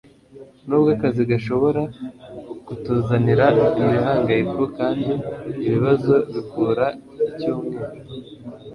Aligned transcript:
nubwo 0.67 0.89
akazi 0.95 1.21
gashobora 1.31 1.81
kutuzanira 2.65 3.45
imihangayiko, 3.81 4.61
kandi 4.77 5.11
ibibazo 5.67 6.13
bikura 6.33 6.85
icyumweru 7.29 7.97